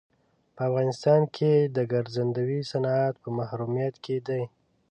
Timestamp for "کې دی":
4.05-4.43